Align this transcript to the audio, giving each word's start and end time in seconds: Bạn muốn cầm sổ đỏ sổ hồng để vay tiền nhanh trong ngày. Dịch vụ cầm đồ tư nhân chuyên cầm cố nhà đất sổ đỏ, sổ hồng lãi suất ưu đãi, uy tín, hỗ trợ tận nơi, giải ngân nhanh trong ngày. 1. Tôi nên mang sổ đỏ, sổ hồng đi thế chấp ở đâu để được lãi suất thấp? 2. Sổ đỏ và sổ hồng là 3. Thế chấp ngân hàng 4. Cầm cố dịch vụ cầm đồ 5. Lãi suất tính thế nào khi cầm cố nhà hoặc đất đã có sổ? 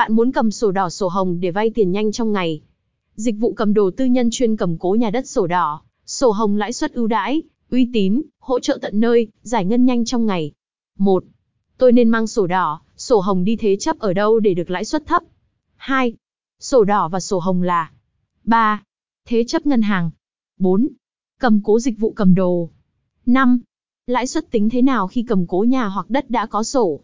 Bạn 0.00 0.12
muốn 0.12 0.32
cầm 0.32 0.50
sổ 0.50 0.70
đỏ 0.70 0.88
sổ 0.88 1.08
hồng 1.08 1.40
để 1.40 1.50
vay 1.50 1.70
tiền 1.70 1.92
nhanh 1.92 2.12
trong 2.12 2.32
ngày. 2.32 2.60
Dịch 3.14 3.34
vụ 3.38 3.52
cầm 3.52 3.74
đồ 3.74 3.90
tư 3.96 4.04
nhân 4.04 4.28
chuyên 4.32 4.56
cầm 4.56 4.78
cố 4.78 4.96
nhà 5.00 5.10
đất 5.10 5.28
sổ 5.28 5.46
đỏ, 5.46 5.82
sổ 6.06 6.30
hồng 6.30 6.56
lãi 6.56 6.72
suất 6.72 6.92
ưu 6.92 7.06
đãi, 7.06 7.42
uy 7.70 7.88
tín, 7.92 8.22
hỗ 8.38 8.60
trợ 8.60 8.78
tận 8.82 9.00
nơi, 9.00 9.28
giải 9.42 9.64
ngân 9.64 9.84
nhanh 9.84 10.04
trong 10.04 10.26
ngày. 10.26 10.52
1. 10.98 11.24
Tôi 11.78 11.92
nên 11.92 12.08
mang 12.08 12.26
sổ 12.26 12.46
đỏ, 12.46 12.80
sổ 12.96 13.20
hồng 13.20 13.44
đi 13.44 13.56
thế 13.56 13.76
chấp 13.76 13.98
ở 13.98 14.12
đâu 14.12 14.40
để 14.40 14.54
được 14.54 14.70
lãi 14.70 14.84
suất 14.84 15.06
thấp? 15.06 15.22
2. 15.76 16.14
Sổ 16.60 16.84
đỏ 16.84 17.08
và 17.08 17.20
sổ 17.20 17.38
hồng 17.38 17.62
là 17.62 17.90
3. 18.44 18.82
Thế 19.28 19.44
chấp 19.44 19.66
ngân 19.66 19.82
hàng 19.82 20.10
4. 20.58 20.88
Cầm 21.40 21.60
cố 21.64 21.80
dịch 21.80 21.98
vụ 21.98 22.12
cầm 22.12 22.34
đồ 22.34 22.70
5. 23.26 23.60
Lãi 24.06 24.26
suất 24.26 24.50
tính 24.50 24.70
thế 24.70 24.82
nào 24.82 25.06
khi 25.06 25.24
cầm 25.28 25.46
cố 25.46 25.64
nhà 25.68 25.86
hoặc 25.86 26.10
đất 26.10 26.30
đã 26.30 26.46
có 26.46 26.62
sổ? 26.62 27.00